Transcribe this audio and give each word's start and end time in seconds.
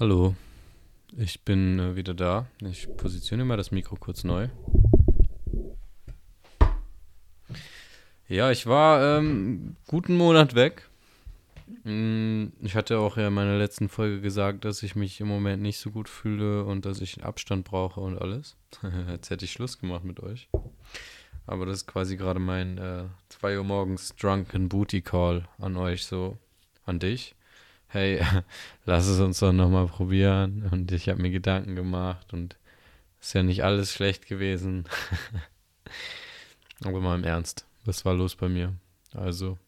Hallo, 0.00 0.34
ich 1.14 1.42
bin 1.42 1.78
äh, 1.78 1.94
wieder 1.94 2.14
da. 2.14 2.46
Ich 2.62 2.88
positioniere 2.96 3.46
mal 3.46 3.58
das 3.58 3.70
Mikro 3.70 3.96
kurz 3.96 4.24
neu. 4.24 4.48
Ja, 8.26 8.50
ich 8.50 8.66
war 8.66 9.18
ähm, 9.18 9.76
guten 9.88 10.16
Monat 10.16 10.54
weg. 10.54 10.88
Mm, 11.84 12.46
Ich 12.62 12.76
hatte 12.76 12.98
auch 12.98 13.18
ja 13.18 13.28
in 13.28 13.34
meiner 13.34 13.58
letzten 13.58 13.90
Folge 13.90 14.22
gesagt, 14.22 14.64
dass 14.64 14.82
ich 14.82 14.96
mich 14.96 15.20
im 15.20 15.28
Moment 15.28 15.60
nicht 15.60 15.76
so 15.78 15.90
gut 15.90 16.08
fühle 16.08 16.64
und 16.64 16.86
dass 16.86 17.02
ich 17.02 17.22
Abstand 17.22 17.66
brauche 17.66 18.00
und 18.00 18.16
alles. 18.16 18.56
Jetzt 19.10 19.28
hätte 19.28 19.44
ich 19.44 19.52
Schluss 19.52 19.78
gemacht 19.78 20.04
mit 20.04 20.20
euch. 20.20 20.48
Aber 21.46 21.66
das 21.66 21.80
ist 21.82 21.86
quasi 21.86 22.16
gerade 22.16 22.40
mein 22.40 22.78
äh, 22.78 23.04
2 23.28 23.58
Uhr 23.58 23.64
morgens 23.64 24.16
Drunken 24.16 24.70
Booty 24.70 25.02
Call 25.02 25.46
an 25.58 25.76
euch, 25.76 26.06
so 26.06 26.38
an 26.86 27.00
dich. 27.00 27.34
Hey, 27.92 28.24
lass 28.86 29.08
es 29.08 29.18
uns 29.18 29.40
doch 29.40 29.52
nochmal 29.52 29.86
probieren. 29.86 30.68
Und 30.70 30.92
ich 30.92 31.08
habe 31.08 31.20
mir 31.20 31.30
Gedanken 31.30 31.74
gemacht 31.74 32.32
und 32.32 32.56
ist 33.20 33.34
ja 33.34 33.42
nicht 33.42 33.64
alles 33.64 33.92
schlecht 33.92 34.26
gewesen. 34.26 34.84
Aber 36.84 37.00
mal 37.00 37.16
im 37.16 37.24
Ernst, 37.24 37.66
was 37.84 38.04
war 38.04 38.14
los 38.14 38.36
bei 38.36 38.48
mir? 38.48 38.74
Also, 39.12 39.58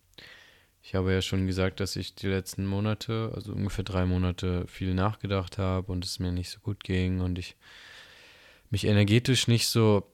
ich 0.82 0.94
habe 0.94 1.12
ja 1.12 1.20
schon 1.20 1.48
gesagt, 1.48 1.80
dass 1.80 1.96
ich 1.96 2.14
die 2.14 2.28
letzten 2.28 2.64
Monate, 2.64 3.32
also 3.34 3.52
ungefähr 3.52 3.84
drei 3.84 4.06
Monate, 4.06 4.66
viel 4.68 4.94
nachgedacht 4.94 5.58
habe 5.58 5.90
und 5.90 6.04
es 6.04 6.20
mir 6.20 6.30
nicht 6.30 6.50
so 6.50 6.60
gut 6.60 6.84
ging 6.84 7.20
und 7.20 7.38
ich 7.38 7.56
mich 8.70 8.86
energetisch 8.86 9.48
nicht 9.48 9.66
so 9.66 10.06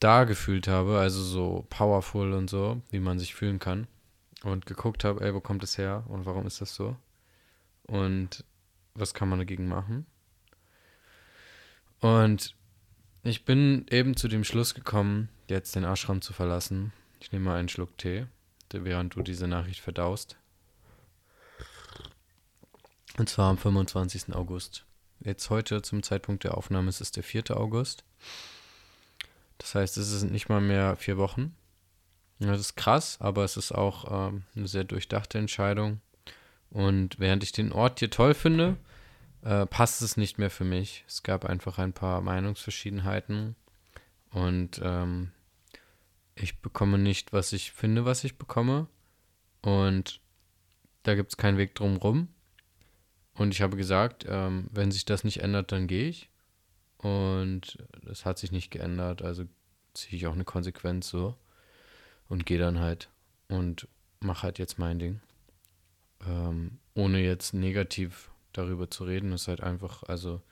da 0.00 0.24
gefühlt 0.24 0.66
habe, 0.66 0.98
also 0.98 1.22
so 1.22 1.66
powerful 1.68 2.32
und 2.32 2.48
so, 2.48 2.80
wie 2.90 3.00
man 3.00 3.18
sich 3.18 3.34
fühlen 3.34 3.58
kann. 3.58 3.86
Und 4.42 4.64
geguckt 4.64 5.04
habe, 5.04 5.22
ey, 5.22 5.34
wo 5.34 5.40
kommt 5.40 5.62
es 5.62 5.76
her 5.76 6.04
und 6.08 6.24
warum 6.24 6.46
ist 6.46 6.62
das 6.62 6.74
so? 6.74 6.96
Und 7.90 8.44
was 8.94 9.14
kann 9.14 9.28
man 9.28 9.40
dagegen 9.40 9.66
machen? 9.66 10.06
Und 11.98 12.54
ich 13.24 13.44
bin 13.44 13.84
eben 13.90 14.16
zu 14.16 14.28
dem 14.28 14.44
Schluss 14.44 14.74
gekommen, 14.74 15.28
jetzt 15.48 15.74
den 15.74 15.82
Ashram 15.82 16.22
zu 16.22 16.32
verlassen. 16.32 16.92
Ich 17.20 17.32
nehme 17.32 17.46
mal 17.46 17.58
einen 17.58 17.68
Schluck 17.68 17.98
Tee, 17.98 18.26
während 18.70 19.16
du 19.16 19.22
diese 19.22 19.48
Nachricht 19.48 19.80
verdaust. 19.80 20.36
Und 23.18 23.28
zwar 23.28 23.50
am 23.50 23.58
25. 23.58 24.36
August. 24.36 24.86
Jetzt 25.18 25.50
heute 25.50 25.82
zum 25.82 26.04
Zeitpunkt 26.04 26.44
der 26.44 26.56
Aufnahme 26.56 26.88
ist 26.88 27.00
es 27.00 27.10
der 27.10 27.24
4. 27.24 27.56
August. 27.56 28.04
Das 29.58 29.74
heißt, 29.74 29.96
es 29.96 30.08
sind 30.10 30.30
nicht 30.30 30.48
mal 30.48 30.60
mehr 30.60 30.94
vier 30.94 31.18
Wochen. 31.18 31.56
Das 32.38 32.60
ist 32.60 32.76
krass, 32.76 33.16
aber 33.20 33.44
es 33.44 33.56
ist 33.56 33.72
auch 33.72 34.28
ähm, 34.28 34.44
eine 34.54 34.68
sehr 34.68 34.84
durchdachte 34.84 35.38
Entscheidung. 35.38 36.00
Und 36.70 37.18
während 37.18 37.42
ich 37.42 37.52
den 37.52 37.72
Ort 37.72 37.98
hier 37.98 38.10
toll 38.10 38.34
finde, 38.34 38.76
äh, 39.42 39.66
passt 39.66 40.02
es 40.02 40.16
nicht 40.16 40.38
mehr 40.38 40.50
für 40.50 40.64
mich. 40.64 41.04
Es 41.08 41.22
gab 41.22 41.44
einfach 41.44 41.78
ein 41.78 41.92
paar 41.92 42.20
Meinungsverschiedenheiten 42.20 43.56
und 44.30 44.80
ähm, 44.82 45.32
ich 46.34 46.60
bekomme 46.60 46.98
nicht, 46.98 47.32
was 47.32 47.52
ich 47.52 47.72
finde, 47.72 48.04
was 48.04 48.24
ich 48.24 48.38
bekomme. 48.38 48.86
Und 49.62 50.20
da 51.02 51.14
gibt 51.14 51.32
es 51.32 51.36
keinen 51.36 51.58
Weg 51.58 51.74
drum 51.74 51.96
rum. 51.96 52.28
Und 53.34 53.52
ich 53.52 53.62
habe 53.62 53.76
gesagt, 53.76 54.26
ähm, 54.28 54.68
wenn 54.70 54.92
sich 54.92 55.04
das 55.04 55.24
nicht 55.24 55.42
ändert, 55.42 55.72
dann 55.72 55.86
gehe 55.86 56.08
ich. 56.08 56.30
Und 56.98 57.78
das 58.02 58.24
hat 58.24 58.38
sich 58.38 58.52
nicht 58.52 58.70
geändert, 58.70 59.22
also 59.22 59.44
ziehe 59.94 60.16
ich 60.16 60.26
auch 60.26 60.34
eine 60.34 60.44
Konsequenz 60.44 61.08
so 61.08 61.36
und 62.28 62.44
gehe 62.44 62.58
dann 62.58 62.78
halt 62.78 63.08
und 63.48 63.88
mache 64.20 64.42
halt 64.42 64.58
jetzt 64.58 64.78
mein 64.78 64.98
Ding. 64.98 65.20
Ähm, 66.26 66.78
ohne 66.94 67.20
jetzt 67.20 67.54
negativ 67.54 68.30
darüber 68.52 68.90
zu 68.90 69.04
reden, 69.04 69.32
ist 69.32 69.48
halt 69.48 69.62
einfach, 69.62 70.02
also 70.04 70.42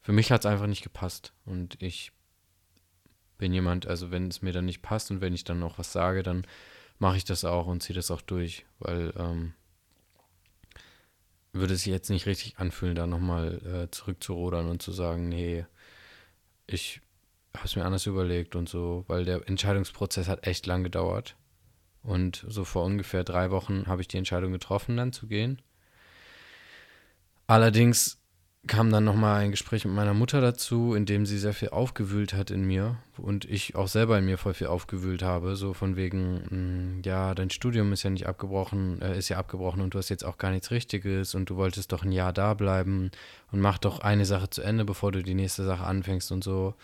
für 0.00 0.12
mich 0.12 0.30
hat 0.30 0.40
es 0.40 0.46
einfach 0.46 0.66
nicht 0.66 0.82
gepasst. 0.82 1.32
Und 1.44 1.80
ich 1.82 2.12
bin 3.38 3.52
jemand, 3.52 3.86
also 3.86 4.10
wenn 4.10 4.28
es 4.28 4.42
mir 4.42 4.52
dann 4.52 4.64
nicht 4.64 4.82
passt 4.82 5.10
und 5.10 5.20
wenn 5.20 5.34
ich 5.34 5.44
dann 5.44 5.58
noch 5.58 5.78
was 5.78 5.92
sage, 5.92 6.22
dann 6.22 6.46
mache 6.98 7.16
ich 7.16 7.24
das 7.24 7.44
auch 7.44 7.66
und 7.66 7.82
ziehe 7.82 7.94
das 7.94 8.10
auch 8.10 8.22
durch, 8.22 8.64
weil 8.78 9.12
ähm, 9.16 9.52
würde 11.52 11.74
es 11.74 11.82
sich 11.82 11.92
jetzt 11.92 12.10
nicht 12.10 12.26
richtig 12.26 12.58
anfühlen, 12.58 12.94
da 12.94 13.06
nochmal 13.06 13.60
äh, 13.66 13.90
zurückzurudern 13.90 14.68
und 14.68 14.82
zu 14.82 14.92
sagen, 14.92 15.28
nee, 15.28 15.66
ich 16.66 17.00
habe 17.54 17.66
es 17.66 17.76
mir 17.76 17.84
anders 17.84 18.06
überlegt 18.06 18.56
und 18.56 18.68
so, 18.68 19.04
weil 19.08 19.24
der 19.24 19.48
Entscheidungsprozess 19.48 20.28
hat 20.28 20.46
echt 20.46 20.66
lang 20.66 20.82
gedauert. 20.82 21.36
Und 22.06 22.44
so 22.48 22.64
vor 22.64 22.84
ungefähr 22.84 23.24
drei 23.24 23.50
Wochen 23.50 23.86
habe 23.86 24.00
ich 24.00 24.08
die 24.08 24.16
Entscheidung 24.16 24.52
getroffen, 24.52 24.96
dann 24.96 25.12
zu 25.12 25.26
gehen. 25.26 25.60
Allerdings 27.48 28.18
kam 28.66 28.90
dann 28.90 29.04
nochmal 29.04 29.42
ein 29.42 29.50
Gespräch 29.50 29.84
mit 29.84 29.94
meiner 29.94 30.14
Mutter 30.14 30.40
dazu, 30.40 30.94
in 30.94 31.06
dem 31.06 31.26
sie 31.26 31.38
sehr 31.38 31.52
viel 31.52 31.70
aufgewühlt 31.70 32.34
hat 32.34 32.50
in 32.50 32.64
mir 32.64 32.96
und 33.16 33.44
ich 33.44 33.76
auch 33.76 33.88
selber 33.88 34.18
in 34.18 34.24
mir 34.24 34.38
voll 34.38 34.54
viel 34.54 34.66
aufgewühlt 34.66 35.22
habe, 35.22 35.56
so 35.56 35.72
von 35.72 35.96
wegen, 35.96 36.98
mh, 36.98 37.02
ja, 37.04 37.34
dein 37.34 37.50
Studium 37.50 37.92
ist 37.92 38.02
ja 38.02 38.10
nicht 38.10 38.26
abgebrochen, 38.26 39.00
äh, 39.02 39.18
ist 39.18 39.28
ja 39.28 39.38
abgebrochen 39.38 39.82
und 39.82 39.94
du 39.94 39.98
hast 39.98 40.08
jetzt 40.08 40.24
auch 40.24 40.38
gar 40.38 40.50
nichts 40.50 40.70
Richtiges 40.70 41.34
und 41.34 41.48
du 41.50 41.56
wolltest 41.56 41.92
doch 41.92 42.04
ein 42.04 42.12
Jahr 42.12 42.32
da 42.32 42.54
bleiben 42.54 43.10
und 43.52 43.60
mach 43.60 43.78
doch 43.78 44.00
eine 44.00 44.24
Sache 44.24 44.50
zu 44.50 44.62
Ende, 44.62 44.84
bevor 44.84 45.12
du 45.12 45.22
die 45.22 45.34
nächste 45.34 45.64
Sache 45.64 45.84
anfängst 45.84 46.32
und 46.32 46.42
so. 46.42 46.74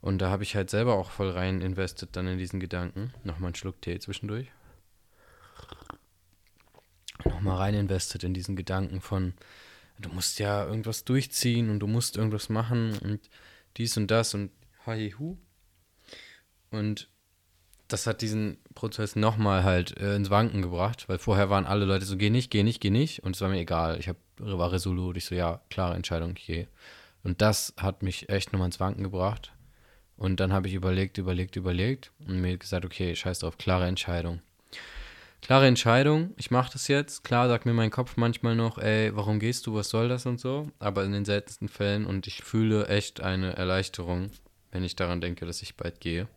Und 0.00 0.18
da 0.18 0.30
habe 0.30 0.42
ich 0.42 0.54
halt 0.56 0.70
selber 0.70 0.94
auch 0.94 1.10
voll 1.10 1.30
rein 1.30 1.60
invested 1.60 2.10
dann 2.12 2.26
in 2.28 2.38
diesen 2.38 2.60
Gedanken. 2.60 3.12
Nochmal 3.24 3.48
einen 3.48 3.54
Schluck 3.56 3.80
Tee 3.82 3.98
zwischendurch. 3.98 4.48
Nochmal 7.24 7.56
rein 7.56 7.74
invested 7.74 8.24
in 8.24 8.34
diesen 8.34 8.56
Gedanken 8.56 9.00
von, 9.00 9.34
du 9.98 10.08
musst 10.10 10.38
ja 10.38 10.64
irgendwas 10.66 11.04
durchziehen 11.04 11.70
und 11.70 11.80
du 11.80 11.86
musst 11.86 12.16
irgendwas 12.16 12.48
machen 12.48 12.98
und 12.98 13.20
dies 13.76 13.96
und 13.96 14.10
das 14.10 14.34
und 14.34 14.50
hu. 14.86 15.36
Und 16.70 17.08
das 17.88 18.06
hat 18.06 18.20
diesen 18.20 18.58
Prozess 18.74 19.16
nochmal 19.16 19.64
halt 19.64 19.96
äh, 19.98 20.14
ins 20.14 20.30
Wanken 20.30 20.62
gebracht, 20.62 21.08
weil 21.08 21.18
vorher 21.18 21.50
waren 21.50 21.66
alle 21.66 21.84
Leute 21.84 22.04
so, 22.04 22.16
geh 22.16 22.30
nicht, 22.30 22.50
geh 22.50 22.62
nicht, 22.62 22.80
geh 22.80 22.90
nicht. 22.90 23.22
Und 23.22 23.34
es 23.34 23.40
war 23.40 23.48
mir 23.48 23.58
egal. 23.58 23.98
Ich 23.98 24.08
hab, 24.08 24.16
war 24.38 24.72
resolut. 24.72 25.16
Ich 25.16 25.24
so, 25.24 25.34
ja, 25.34 25.62
klare 25.70 25.94
Entscheidung, 25.94 26.34
ich 26.36 26.46
gehe. 26.46 26.68
Und 27.22 27.40
das 27.42 27.74
hat 27.76 28.02
mich 28.02 28.28
echt 28.28 28.52
nochmal 28.52 28.66
ins 28.66 28.80
Wanken 28.80 29.02
gebracht. 29.02 29.52
Und 30.16 30.40
dann 30.40 30.52
habe 30.52 30.68
ich 30.68 30.74
überlegt, 30.74 31.16
überlegt, 31.18 31.56
überlegt 31.56 32.12
und 32.26 32.40
mir 32.40 32.58
gesagt, 32.58 32.84
okay, 32.84 33.14
scheiß 33.14 33.40
drauf, 33.40 33.56
klare 33.56 33.86
Entscheidung. 33.86 34.40
Klare 35.40 35.66
Entscheidung, 35.66 36.34
ich 36.36 36.50
mache 36.50 36.72
das 36.72 36.88
jetzt. 36.88 37.24
Klar 37.24 37.48
sagt 37.48 37.64
mir 37.64 37.72
mein 37.72 37.90
Kopf 37.90 38.16
manchmal 38.16 38.54
noch, 38.54 38.78
ey, 38.78 39.14
warum 39.14 39.38
gehst 39.38 39.66
du, 39.66 39.74
was 39.74 39.88
soll 39.88 40.08
das 40.08 40.26
und 40.26 40.40
so. 40.40 40.70
Aber 40.78 41.04
in 41.04 41.12
den 41.12 41.24
seltensten 41.24 41.68
Fällen 41.68 42.06
und 42.06 42.26
ich 42.26 42.42
fühle 42.42 42.88
echt 42.88 43.20
eine 43.20 43.56
Erleichterung, 43.56 44.30
wenn 44.72 44.84
ich 44.84 44.96
daran 44.96 45.20
denke, 45.20 45.46
dass 45.46 45.62
ich 45.62 45.76
bald 45.76 46.00
gehe. 46.00 46.28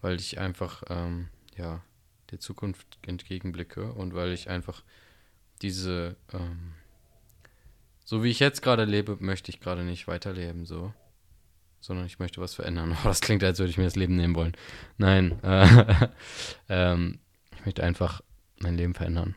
Weil 0.00 0.16
ich 0.16 0.38
einfach, 0.38 0.84
ähm, 0.88 1.28
ja, 1.56 1.82
der 2.30 2.40
Zukunft 2.40 2.98
entgegenblicke 3.02 3.92
und 3.92 4.14
weil 4.14 4.32
ich 4.32 4.48
einfach 4.48 4.82
diese, 5.60 6.16
ähm, 6.32 6.72
so 8.04 8.22
wie 8.22 8.30
ich 8.30 8.38
jetzt 8.38 8.62
gerade 8.62 8.84
lebe, 8.84 9.16
möchte 9.20 9.50
ich 9.50 9.60
gerade 9.60 9.82
nicht 9.82 10.06
weiterleben, 10.06 10.66
so 10.66 10.92
sondern 11.84 12.06
ich 12.06 12.18
möchte 12.18 12.40
was 12.40 12.54
verändern. 12.54 12.96
Oh, 13.04 13.08
das 13.08 13.20
klingt, 13.20 13.44
als 13.44 13.58
würde 13.58 13.70
ich 13.70 13.76
mir 13.76 13.84
das 13.84 13.96
Leben 13.96 14.16
nehmen 14.16 14.34
wollen. 14.34 14.56
Nein, 14.96 15.38
äh, 15.42 16.08
ähm, 16.70 17.18
ich 17.64 17.66
möchte 17.66 17.82
einfach 17.82 18.20
mein 18.60 18.76
Leben 18.76 18.92
verändern. 18.92 19.36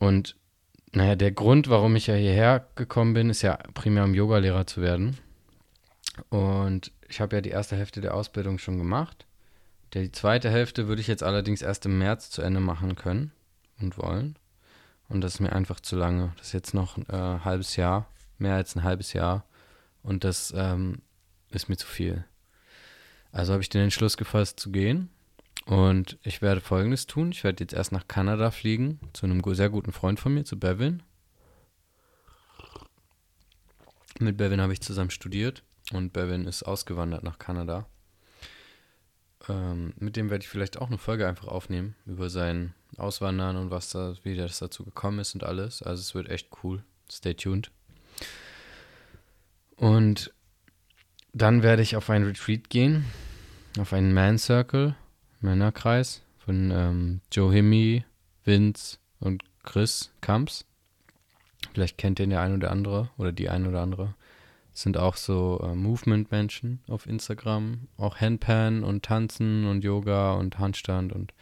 Und 0.00 0.34
naja, 0.90 1.14
der 1.14 1.30
Grund, 1.30 1.70
warum 1.70 1.94
ich 1.94 2.08
ja 2.08 2.16
hierher 2.16 2.66
gekommen 2.74 3.14
bin, 3.14 3.30
ist 3.30 3.42
ja 3.42 3.58
primär 3.74 4.02
um 4.02 4.12
Yogalehrer 4.12 4.66
zu 4.66 4.82
werden. 4.82 5.16
Und 6.30 6.90
ich 7.08 7.20
habe 7.20 7.36
ja 7.36 7.42
die 7.42 7.50
erste 7.50 7.76
Hälfte 7.76 8.00
der 8.00 8.14
Ausbildung 8.14 8.58
schon 8.58 8.76
gemacht. 8.76 9.24
Die 9.92 10.10
zweite 10.10 10.50
Hälfte 10.50 10.88
würde 10.88 11.00
ich 11.00 11.06
jetzt 11.06 11.22
allerdings 11.22 11.62
erst 11.62 11.86
im 11.86 11.96
März 11.96 12.30
zu 12.30 12.42
Ende 12.42 12.58
machen 12.58 12.96
können 12.96 13.30
und 13.80 13.96
wollen. 13.96 14.36
Und 15.08 15.20
das 15.20 15.34
ist 15.34 15.40
mir 15.40 15.52
einfach 15.52 15.78
zu 15.78 15.94
lange. 15.94 16.32
Das 16.38 16.48
ist 16.48 16.54
jetzt 16.54 16.74
noch 16.74 16.96
ein 16.96 17.08
äh, 17.08 17.44
halbes 17.44 17.76
Jahr, 17.76 18.08
mehr 18.38 18.56
als 18.56 18.74
ein 18.74 18.82
halbes 18.82 19.12
Jahr. 19.12 19.44
Und 20.02 20.24
das 20.24 20.52
ähm, 20.56 21.02
ist 21.50 21.68
mir 21.68 21.76
zu 21.76 21.86
viel. 21.86 22.24
Also 23.30 23.52
habe 23.52 23.62
ich 23.62 23.68
den 23.68 23.82
Entschluss 23.82 24.16
gefasst 24.16 24.58
zu 24.58 24.72
gehen. 24.72 25.08
Und 25.66 26.18
ich 26.22 26.42
werde 26.42 26.60
folgendes 26.60 27.06
tun. 27.06 27.32
Ich 27.32 27.42
werde 27.42 27.62
jetzt 27.62 27.72
erst 27.72 27.92
nach 27.92 28.06
Kanada 28.06 28.50
fliegen, 28.50 29.00
zu 29.12 29.24
einem 29.26 29.42
sehr 29.54 29.70
guten 29.70 29.92
Freund 29.92 30.20
von 30.20 30.34
mir, 30.34 30.44
zu 30.44 30.58
Bevin. 30.58 31.02
Mit 34.18 34.36
Bevin 34.36 34.60
habe 34.60 34.72
ich 34.72 34.80
zusammen 34.80 35.10
studiert 35.10 35.62
und 35.92 36.12
Bevin 36.12 36.46
ist 36.46 36.62
ausgewandert 36.62 37.24
nach 37.24 37.38
Kanada. 37.38 37.86
Ähm, 39.48 39.94
mit 39.98 40.16
dem 40.16 40.30
werde 40.30 40.44
ich 40.44 40.48
vielleicht 40.48 40.78
auch 40.78 40.86
eine 40.86 40.98
Folge 40.98 41.26
einfach 41.26 41.48
aufnehmen 41.48 41.96
über 42.06 42.30
sein 42.30 42.74
Auswandern 42.96 43.56
und 43.56 43.70
was 43.70 43.90
da, 43.90 44.14
wie 44.22 44.36
das 44.36 44.58
dazu 44.58 44.84
gekommen 44.84 45.18
ist 45.18 45.34
und 45.34 45.44
alles. 45.44 45.82
Also 45.82 46.00
es 46.00 46.14
wird 46.14 46.28
echt 46.28 46.48
cool. 46.62 46.84
Stay 47.10 47.34
tuned. 47.34 47.70
Und 49.76 50.32
dann 51.32 51.62
werde 51.62 51.82
ich 51.82 51.96
auf 51.96 52.08
ein 52.10 52.24
Retreat 52.24 52.70
gehen, 52.70 53.04
auf 53.78 53.92
einen 53.92 54.14
Man 54.14 54.38
Circle, 54.38 54.94
Männerkreis 55.44 56.22
von 56.38 56.70
ähm, 56.70 57.20
Joe 57.30 57.52
Himmy, 57.52 58.04
Vince 58.44 58.98
und 59.20 59.42
Chris 59.62 60.12
Kamps. 60.20 60.64
Vielleicht 61.72 61.98
kennt 61.98 62.18
den 62.18 62.30
der 62.30 62.40
ein 62.40 62.54
oder 62.54 62.70
andere 62.70 63.10
oder 63.16 63.32
die 63.32 63.48
ein 63.48 63.66
oder 63.66 63.80
andere. 63.82 64.14
Das 64.72 64.82
sind 64.82 64.96
auch 64.96 65.16
so 65.16 65.60
äh, 65.62 65.74
Movement-Menschen 65.74 66.80
auf 66.88 67.06
Instagram. 67.06 67.86
Auch 67.96 68.16
Handpan 68.16 68.82
und 68.82 69.04
Tanzen 69.04 69.66
und 69.66 69.84
Yoga 69.84 70.32
und 70.32 70.58
Handstand 70.58 71.12
und 71.12 71.32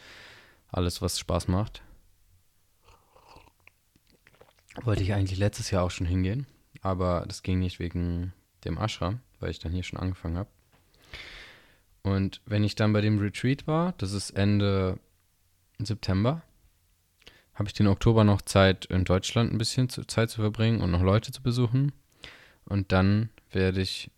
alles, 0.68 1.00
was 1.00 1.18
Spaß 1.18 1.48
macht. 1.48 1.82
Wollte 4.82 5.02
ich 5.02 5.12
eigentlich 5.12 5.38
letztes 5.38 5.70
Jahr 5.70 5.84
auch 5.84 5.90
schon 5.90 6.06
hingehen, 6.06 6.46
aber 6.80 7.24
das 7.26 7.42
ging 7.42 7.58
nicht 7.58 7.78
wegen 7.78 8.32
dem 8.64 8.78
Ashram, 8.78 9.20
weil 9.38 9.50
ich 9.50 9.58
dann 9.58 9.72
hier 9.72 9.82
schon 9.82 9.98
angefangen 9.98 10.38
habe. 10.38 10.48
Und 12.02 12.40
wenn 12.46 12.64
ich 12.64 12.74
dann 12.74 12.92
bei 12.92 13.00
dem 13.00 13.18
Retreat 13.18 13.66
war, 13.66 13.94
das 13.98 14.12
ist 14.12 14.30
Ende 14.30 14.98
September, 15.78 16.42
habe 17.54 17.68
ich 17.68 17.74
den 17.74 17.86
Oktober 17.86 18.24
noch 18.24 18.42
Zeit, 18.42 18.86
in 18.86 19.04
Deutschland 19.04 19.52
ein 19.52 19.58
bisschen 19.58 19.88
zu, 19.88 20.04
Zeit 20.04 20.30
zu 20.30 20.40
verbringen 20.40 20.80
und 20.80 20.90
noch 20.90 21.02
Leute 21.02 21.32
zu 21.32 21.42
besuchen. 21.42 21.92
Und 22.64 22.92
dann 22.92 23.30
werde 23.50 23.80
ich 23.80 24.10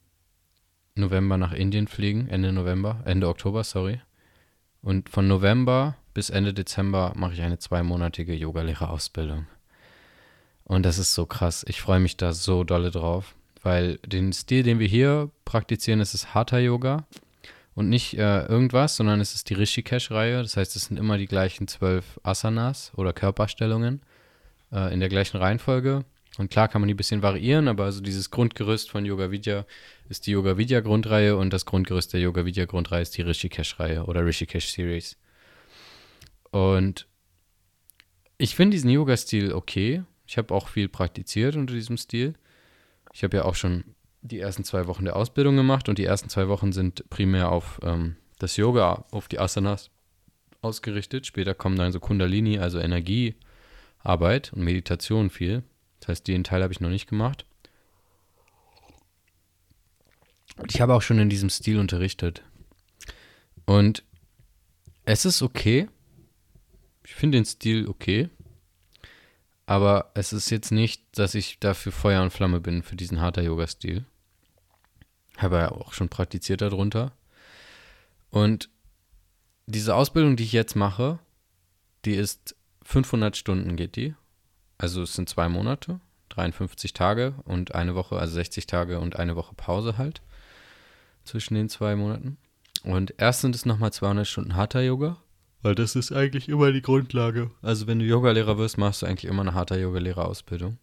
November 0.94 1.36
nach 1.36 1.52
Indien 1.52 1.88
fliegen, 1.88 2.28
Ende 2.28 2.52
November, 2.52 3.02
Ende 3.04 3.28
Oktober, 3.28 3.64
sorry. 3.64 4.00
Und 4.80 5.08
von 5.08 5.26
November 5.26 5.96
bis 6.14 6.30
Ende 6.30 6.54
Dezember 6.54 7.12
mache 7.16 7.34
ich 7.34 7.42
eine 7.42 7.58
zweimonatige 7.58 8.34
Yogalehrerausbildung. 8.34 9.46
Und 10.62 10.84
das 10.84 10.98
ist 10.98 11.14
so 11.14 11.26
krass. 11.26 11.64
Ich 11.68 11.82
freue 11.82 12.00
mich 12.00 12.16
da 12.16 12.32
so 12.32 12.64
dolle 12.64 12.90
drauf, 12.90 13.34
weil 13.62 13.98
den 14.06 14.32
Stil, 14.32 14.62
den 14.62 14.78
wir 14.78 14.86
hier 14.86 15.30
praktizieren, 15.44 16.00
ist 16.00 16.14
es 16.14 16.34
Hatha 16.34 16.58
Yoga 16.58 17.04
und 17.74 17.88
nicht 17.88 18.14
äh, 18.14 18.46
irgendwas, 18.46 18.96
sondern 18.96 19.20
es 19.20 19.34
ist 19.34 19.50
die 19.50 19.54
Rishikesh-Reihe. 19.54 20.42
Das 20.42 20.56
heißt, 20.56 20.76
es 20.76 20.86
sind 20.86 20.96
immer 20.98 21.18
die 21.18 21.26
gleichen 21.26 21.68
zwölf 21.68 22.20
Asanas 22.22 22.92
oder 22.96 23.12
Körperstellungen 23.12 24.02
äh, 24.72 24.92
in 24.92 25.00
der 25.00 25.08
gleichen 25.08 25.38
Reihenfolge. 25.38 26.04
Und 26.38 26.50
klar 26.50 26.68
kann 26.68 26.80
man 26.80 26.88
die 26.88 26.94
ein 26.94 26.96
bisschen 26.96 27.22
variieren, 27.22 27.68
aber 27.68 27.84
also 27.84 28.00
dieses 28.00 28.30
Grundgerüst 28.30 28.90
von 28.90 29.04
Yoga 29.04 29.30
Vidya 29.30 29.66
ist 30.08 30.26
die 30.26 30.32
Yoga 30.32 30.56
Vidya 30.58 30.80
Grundreihe 30.80 31.36
und 31.36 31.52
das 31.52 31.64
Grundgerüst 31.64 32.12
der 32.12 32.20
Yoga 32.20 32.44
Vidya 32.44 32.64
Grundreihe 32.64 33.02
ist 33.02 33.16
die 33.16 33.22
Rishikesh-Reihe 33.22 34.04
oder 34.04 34.24
Rishikesh 34.24 34.66
Series. 34.66 35.16
Und 36.50 37.06
ich 38.36 38.56
finde 38.56 38.74
diesen 38.74 38.90
Yoga-Stil 38.90 39.52
okay. 39.52 40.02
Ich 40.26 40.38
habe 40.38 40.54
auch 40.54 40.68
viel 40.68 40.88
praktiziert 40.88 41.54
unter 41.54 41.74
diesem 41.74 41.96
Stil. 41.96 42.34
Ich 43.12 43.22
habe 43.22 43.36
ja 43.36 43.44
auch 43.44 43.54
schon 43.54 43.84
die 44.24 44.40
ersten 44.40 44.64
zwei 44.64 44.86
Wochen 44.86 45.04
der 45.04 45.16
Ausbildung 45.16 45.54
gemacht 45.54 45.88
und 45.88 45.98
die 45.98 46.04
ersten 46.04 46.30
zwei 46.30 46.48
Wochen 46.48 46.72
sind 46.72 47.08
primär 47.10 47.52
auf 47.52 47.78
ähm, 47.82 48.16
das 48.38 48.56
Yoga, 48.56 49.04
auf 49.10 49.28
die 49.28 49.38
Asanas 49.38 49.90
ausgerichtet. 50.62 51.26
Später 51.26 51.54
kommen 51.54 51.76
dann 51.76 51.92
so 51.92 52.00
Kundalini, 52.00 52.58
also 52.58 52.78
Energiearbeit 52.78 54.52
und 54.54 54.64
Meditation 54.64 55.28
viel. 55.28 55.62
Das 56.00 56.08
heißt, 56.08 56.26
den 56.26 56.42
Teil 56.42 56.62
habe 56.62 56.72
ich 56.72 56.80
noch 56.80 56.88
nicht 56.88 57.06
gemacht. 57.06 57.44
Und 60.56 60.74
ich 60.74 60.80
habe 60.80 60.94
auch 60.94 61.02
schon 61.02 61.18
in 61.18 61.28
diesem 61.28 61.50
Stil 61.50 61.78
unterrichtet. 61.78 62.42
Und 63.66 64.04
es 65.04 65.26
ist 65.26 65.42
okay. 65.42 65.88
Ich 67.04 67.14
finde 67.14 67.38
den 67.38 67.44
Stil 67.44 67.88
okay. 67.88 68.30
Aber 69.66 70.12
es 70.14 70.32
ist 70.32 70.48
jetzt 70.50 70.72
nicht, 70.72 71.02
dass 71.12 71.34
ich 71.34 71.58
dafür 71.58 71.92
Feuer 71.92 72.22
und 72.22 72.32
Flamme 72.32 72.60
bin 72.60 72.82
für 72.82 72.96
diesen 72.96 73.20
harter 73.20 73.42
Yoga-Stil. 73.42 74.04
Habe 75.36 75.56
ja 75.56 75.72
auch 75.72 75.92
schon 75.92 76.08
praktiziert 76.08 76.60
darunter. 76.60 77.12
Und 78.30 78.68
diese 79.66 79.94
Ausbildung, 79.94 80.36
die 80.36 80.44
ich 80.44 80.52
jetzt 80.52 80.76
mache, 80.76 81.18
die 82.04 82.14
ist 82.14 82.56
500 82.82 83.36
Stunden 83.36 83.76
geht 83.76 83.96
die. 83.96 84.14
Also 84.78 85.02
es 85.02 85.14
sind 85.14 85.28
zwei 85.28 85.48
Monate, 85.48 86.00
53 86.30 86.92
Tage 86.92 87.34
und 87.44 87.74
eine 87.74 87.94
Woche, 87.94 88.18
also 88.18 88.34
60 88.34 88.66
Tage 88.66 89.00
und 89.00 89.16
eine 89.16 89.36
Woche 89.36 89.54
Pause 89.54 89.96
halt 89.98 90.20
zwischen 91.24 91.54
den 91.54 91.68
zwei 91.68 91.96
Monaten. 91.96 92.36
Und 92.82 93.14
erst 93.16 93.40
sind 93.40 93.54
es 93.54 93.64
nochmal 93.64 93.92
200 93.92 94.26
Stunden 94.26 94.56
Hatha 94.56 94.80
Yoga, 94.80 95.16
weil 95.62 95.74
das 95.74 95.96
ist 95.96 96.12
eigentlich 96.12 96.48
immer 96.48 96.72
die 96.72 96.82
Grundlage. 96.82 97.50
Also 97.62 97.86
wenn 97.86 97.98
du 97.98 98.04
Yogalehrer 98.04 98.58
wirst, 98.58 98.76
machst 98.76 99.00
du 99.00 99.06
eigentlich 99.06 99.24
immer 99.24 99.42
eine 99.42 99.54
Hatha 99.54 99.76
Yoga 99.76 100.00
Lehrerausbildung. 100.00 100.78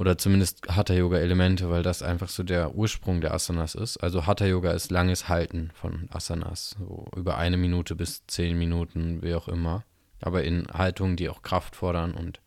Oder 0.00 0.16
zumindest 0.16 0.66
Hatha 0.66 0.94
Yoga 0.94 1.18
Elemente, 1.18 1.68
weil 1.68 1.82
das 1.82 2.02
einfach 2.02 2.30
so 2.30 2.42
der 2.42 2.74
Ursprung 2.74 3.20
der 3.20 3.34
Asanas 3.34 3.74
ist. 3.74 3.98
Also 3.98 4.26
Hatha 4.26 4.46
Yoga 4.46 4.70
ist 4.70 4.90
langes 4.90 5.28
Halten 5.28 5.72
von 5.74 6.08
Asanas, 6.10 6.74
so 6.78 7.06
über 7.14 7.36
eine 7.36 7.58
Minute 7.58 7.94
bis 7.94 8.26
zehn 8.26 8.58
Minuten, 8.58 9.20
wie 9.20 9.34
auch 9.34 9.46
immer. 9.46 9.84
Aber 10.22 10.42
in 10.42 10.66
Haltungen, 10.72 11.16
die 11.16 11.28
auch 11.28 11.42
Kraft 11.42 11.76
fordern 11.76 12.14
und 12.14 12.40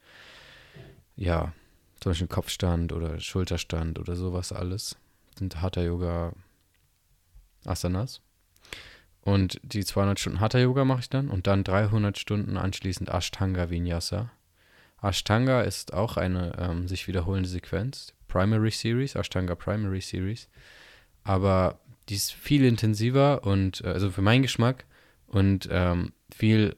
ja, 1.16 1.54
zum 2.00 2.10
Beispiel 2.10 2.28
Kopfstand 2.28 2.92
oder 2.92 3.20
Schulterstand 3.20 4.00
oder 4.00 4.16
sowas 4.16 4.52
alles 4.52 4.96
sind 5.38 5.62
Hatha 5.62 5.84
Yoga 5.84 6.34
Asanas. 7.66 8.22
Und 9.22 9.60
die 9.62 9.86
200 9.86 10.20
Stunden 10.20 10.40
Hatha 10.40 10.58
Yoga 10.58 10.86
mache 10.86 11.02
ich 11.02 11.10
dann 11.12 11.30
und 11.30 11.46
dann 11.46 11.64
300 11.64 12.18
Stunden 12.18 12.58
anschließend 12.58 13.10
Ashtanga 13.10 13.70
Vinyasa. 13.70 14.32
Ashtanga 15.04 15.62
ist 15.62 15.94
auch 15.94 16.18
eine 16.18 16.54
ähm, 16.58 16.88
sich 16.88 17.08
wiederholende 17.08 17.50
Sequenz. 17.50 18.14
Primary 18.28 18.72
Series, 18.72 19.16
Ashtanga 19.16 19.56
Primary 19.56 20.02
Series. 20.02 20.50
Aber 21.24 21.80
die 22.10 22.16
ist 22.16 22.34
viel 22.34 22.66
intensiver 22.66 23.44
und, 23.44 23.82
äh, 23.82 23.90
also 23.90 24.10
für 24.10 24.22
meinen 24.22 24.42
Geschmack, 24.42 24.86
und 25.28 25.68
ähm, 25.72 26.14
viel 26.34 26.76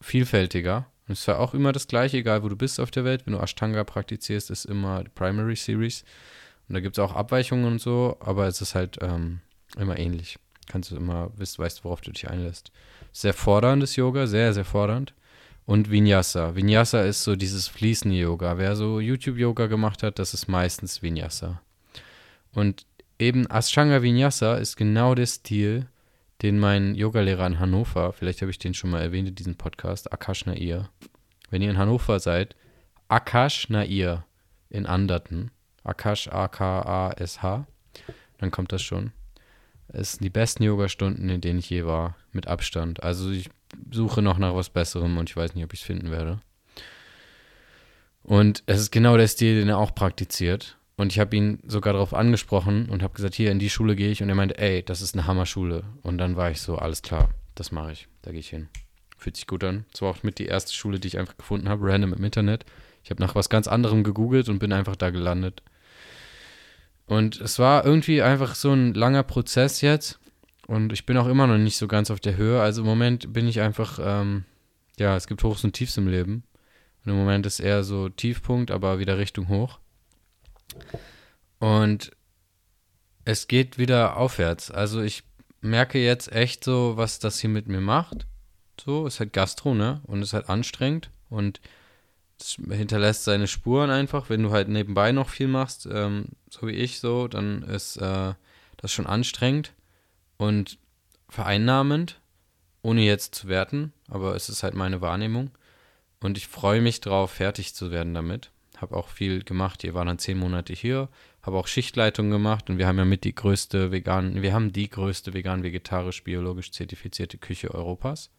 vielfältiger. 0.00 0.86
Und 1.06 1.14
es 1.14 1.20
ist 1.20 1.26
ja 1.26 1.38
auch 1.38 1.54
immer 1.54 1.72
das 1.72 1.88
gleiche, 1.88 2.18
egal 2.18 2.42
wo 2.42 2.48
du 2.48 2.56
bist 2.56 2.78
auf 2.78 2.90
der 2.90 3.04
Welt. 3.04 3.26
Wenn 3.26 3.32
du 3.32 3.40
Ashtanga 3.40 3.82
praktizierst, 3.84 4.50
ist 4.50 4.64
immer 4.66 5.02
die 5.02 5.10
Primary 5.10 5.56
Series. 5.56 6.04
Und 6.68 6.74
da 6.74 6.80
gibt 6.80 6.96
es 6.96 7.02
auch 7.02 7.14
Abweichungen 7.14 7.64
und 7.64 7.80
so, 7.80 8.16
aber 8.20 8.46
es 8.46 8.60
ist 8.60 8.74
halt 8.74 8.98
ähm, 9.00 9.40
immer 9.76 9.98
ähnlich. 9.98 10.38
Kannst 10.66 10.90
du 10.90 10.96
immer, 10.96 11.30
weißt, 11.38 11.58
weißt, 11.58 11.84
worauf 11.84 12.02
du 12.02 12.12
dich 12.12 12.30
einlässt. 12.30 12.70
Sehr 13.12 13.32
forderndes 13.32 13.96
Yoga, 13.96 14.26
sehr, 14.26 14.52
sehr 14.52 14.66
fordernd 14.66 15.14
und 15.68 15.90
Vinyasa. 15.90 16.56
Vinyasa 16.56 17.02
ist 17.02 17.24
so 17.24 17.36
dieses 17.36 17.68
fließende 17.68 18.16
Yoga. 18.16 18.56
Wer 18.56 18.74
so 18.74 19.00
YouTube-Yoga 19.00 19.66
gemacht 19.66 20.02
hat, 20.02 20.18
das 20.18 20.32
ist 20.32 20.48
meistens 20.48 21.02
Vinyasa. 21.02 21.60
Und 22.54 22.86
eben 23.18 23.44
Ashtanga 23.44 24.00
Vinyasa 24.00 24.56
ist 24.56 24.76
genau 24.76 25.14
der 25.14 25.26
Stil, 25.26 25.86
den 26.40 26.58
mein 26.58 26.94
Yogalehrer 26.94 27.46
in 27.46 27.58
Hannover, 27.58 28.14
vielleicht 28.14 28.40
habe 28.40 28.50
ich 28.50 28.58
den 28.58 28.72
schon 28.72 28.88
mal 28.88 29.02
erwähnt 29.02 29.28
in 29.28 29.34
diesem 29.34 29.56
Podcast, 29.56 30.10
Akash 30.10 30.46
Nair. 30.46 30.88
Wenn 31.50 31.60
ihr 31.60 31.68
in 31.68 31.76
Hannover 31.76 32.18
seid, 32.18 32.56
Akash 33.08 33.68
Nair 33.68 34.24
in 34.70 34.86
Anderten, 34.86 35.50
Akash 35.84 36.28
A-K-A-S-H, 36.28 37.66
dann 38.38 38.50
kommt 38.50 38.72
das 38.72 38.80
schon. 38.80 39.12
Es 39.88 40.12
sind 40.12 40.24
die 40.24 40.30
besten 40.30 40.62
Yogastunden, 40.62 41.28
in 41.28 41.42
denen 41.42 41.58
ich 41.58 41.68
je 41.68 41.84
war, 41.84 42.16
mit 42.32 42.46
Abstand. 42.46 43.02
Also 43.02 43.30
ich 43.30 43.50
suche 43.90 44.22
noch 44.22 44.38
nach 44.38 44.54
was 44.54 44.70
Besserem 44.70 45.18
und 45.18 45.30
ich 45.30 45.36
weiß 45.36 45.54
nicht, 45.54 45.64
ob 45.64 45.72
ich 45.72 45.80
es 45.80 45.86
finden 45.86 46.10
werde. 46.10 46.40
Und 48.22 48.62
es 48.66 48.80
ist 48.80 48.92
genau 48.92 49.16
der 49.16 49.28
Stil, 49.28 49.58
den 49.58 49.68
er 49.68 49.78
auch 49.78 49.94
praktiziert. 49.94 50.76
Und 50.96 51.12
ich 51.12 51.20
habe 51.20 51.34
ihn 51.36 51.60
sogar 51.66 51.92
darauf 51.92 52.12
angesprochen 52.12 52.88
und 52.90 53.02
habe 53.02 53.14
gesagt, 53.14 53.34
hier 53.34 53.52
in 53.52 53.58
die 53.58 53.70
Schule 53.70 53.96
gehe 53.96 54.10
ich. 54.10 54.22
Und 54.22 54.28
er 54.28 54.34
meinte, 54.34 54.58
ey, 54.58 54.82
das 54.82 55.00
ist 55.00 55.14
eine 55.14 55.26
Hammerschule. 55.26 55.84
Und 56.02 56.18
dann 56.18 56.36
war 56.36 56.50
ich 56.50 56.60
so, 56.60 56.76
alles 56.76 57.02
klar, 57.02 57.30
das 57.54 57.72
mache 57.72 57.92
ich. 57.92 58.08
Da 58.22 58.32
gehe 58.32 58.40
ich 58.40 58.50
hin. 58.50 58.68
Fühlt 59.16 59.36
sich 59.36 59.46
gut 59.46 59.64
an. 59.64 59.86
Das 59.92 60.02
war 60.02 60.10
auch 60.10 60.22
mit 60.22 60.38
die 60.38 60.46
erste 60.46 60.74
Schule, 60.74 60.98
die 60.98 61.08
ich 61.08 61.18
einfach 61.18 61.36
gefunden 61.36 61.68
habe, 61.68 61.86
random 61.86 62.12
im 62.12 62.24
Internet. 62.24 62.64
Ich 63.02 63.10
habe 63.10 63.22
nach 63.22 63.34
was 63.34 63.48
ganz 63.48 63.68
anderem 63.68 64.04
gegoogelt 64.04 64.48
und 64.48 64.58
bin 64.58 64.72
einfach 64.72 64.96
da 64.96 65.10
gelandet. 65.10 65.62
Und 67.06 67.40
es 67.40 67.58
war 67.58 67.86
irgendwie 67.86 68.20
einfach 68.20 68.54
so 68.54 68.72
ein 68.72 68.92
langer 68.92 69.22
Prozess 69.22 69.80
jetzt. 69.80 70.18
Und 70.68 70.92
ich 70.92 71.06
bin 71.06 71.16
auch 71.16 71.26
immer 71.26 71.46
noch 71.46 71.56
nicht 71.56 71.78
so 71.78 71.88
ganz 71.88 72.10
auf 72.10 72.20
der 72.20 72.36
Höhe. 72.36 72.60
Also 72.60 72.82
im 72.82 72.86
Moment 72.86 73.32
bin 73.32 73.48
ich 73.48 73.62
einfach, 73.62 73.98
ähm, 74.02 74.44
ja, 74.98 75.16
es 75.16 75.26
gibt 75.26 75.42
Hochs 75.42 75.64
und 75.64 75.72
Tiefs 75.72 75.96
im 75.96 76.08
Leben. 76.08 76.44
Und 77.04 77.12
im 77.12 77.16
Moment 77.16 77.46
ist 77.46 77.58
eher 77.58 77.82
so 77.84 78.10
Tiefpunkt, 78.10 78.70
aber 78.70 78.98
wieder 78.98 79.16
Richtung 79.16 79.48
hoch. 79.48 79.78
Und 81.58 82.10
es 83.24 83.48
geht 83.48 83.78
wieder 83.78 84.18
aufwärts. 84.18 84.70
Also 84.70 85.00
ich 85.00 85.24
merke 85.62 85.98
jetzt 85.98 86.30
echt 86.32 86.64
so, 86.64 86.98
was 86.98 87.18
das 87.18 87.40
hier 87.40 87.50
mit 87.50 87.66
mir 87.66 87.80
macht. 87.80 88.26
So, 88.78 89.06
ist 89.06 89.20
halt 89.20 89.32
Gastro, 89.32 89.74
ne? 89.74 90.02
Und 90.04 90.20
ist 90.20 90.34
halt 90.34 90.50
anstrengend. 90.50 91.10
Und 91.30 91.62
es 92.38 92.58
hinterlässt 92.70 93.24
seine 93.24 93.46
Spuren 93.46 93.88
einfach. 93.88 94.28
Wenn 94.28 94.42
du 94.42 94.50
halt 94.50 94.68
nebenbei 94.68 95.12
noch 95.12 95.30
viel 95.30 95.48
machst, 95.48 95.88
ähm, 95.90 96.26
so 96.50 96.66
wie 96.66 96.72
ich 96.72 97.00
so, 97.00 97.26
dann 97.26 97.62
ist 97.62 97.96
äh, 97.96 98.34
das 98.76 98.92
schon 98.92 99.06
anstrengend 99.06 99.72
und 100.38 100.78
vereinnahmend, 101.28 102.20
ohne 102.80 103.02
jetzt 103.02 103.34
zu 103.34 103.48
werten, 103.48 103.92
aber 104.08 104.34
es 104.34 104.48
ist 104.48 104.62
halt 104.62 104.74
meine 104.74 105.02
Wahrnehmung. 105.02 105.50
Und 106.20 106.38
ich 106.38 106.48
freue 106.48 106.80
mich 106.80 107.00
drauf, 107.00 107.32
fertig 107.32 107.74
zu 107.74 107.90
werden 107.90 108.14
damit. 108.14 108.50
Habe 108.78 108.96
auch 108.96 109.08
viel 109.08 109.44
gemacht. 109.44 109.84
Ihr 109.84 109.94
war 109.94 110.04
dann 110.04 110.18
zehn 110.18 110.38
Monate 110.38 110.72
hier, 110.72 111.08
habe 111.42 111.58
auch 111.58 111.66
Schichtleitung 111.66 112.30
gemacht 112.30 112.70
und 112.70 112.78
wir 112.78 112.86
haben 112.86 112.98
ja 112.98 113.04
mit 113.04 113.24
die 113.24 113.34
größte 113.34 113.92
vegan, 113.92 114.40
wir 114.40 114.54
haben 114.54 114.72
die 114.72 114.88
größte 114.88 115.34
vegan-vegetarisch-biologisch 115.34 116.72
zertifizierte 116.72 117.36
Küche 117.36 117.74
Europas. 117.74 118.30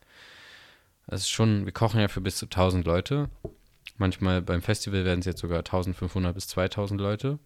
Das 1.05 1.21
ist 1.21 1.29
schon, 1.29 1.65
wir 1.65 1.73
kochen 1.73 1.99
ja 1.99 2.07
für 2.07 2.21
bis 2.21 2.37
zu 2.37 2.45
1000 2.45 2.85
Leute 2.85 3.29
Manchmal 3.99 4.41
beim 4.41 4.61
Festival 4.61 5.03
werden 5.03 5.19
es 5.19 5.25
jetzt 5.25 5.41
sogar 5.41 5.59
1500 5.59 6.33
bis 6.33 6.47
2000 6.47 7.01
Leute. 7.01 7.37